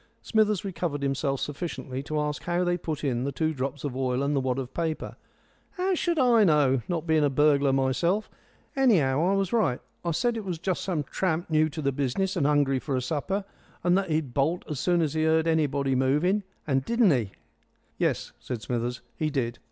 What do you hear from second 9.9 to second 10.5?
I said it